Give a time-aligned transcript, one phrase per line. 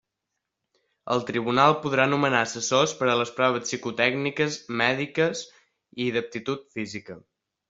[1.15, 5.45] El tribunal podrà nomenar assessors per a les proves psicotècniques, mèdiques
[6.07, 7.21] i d'aptitud física.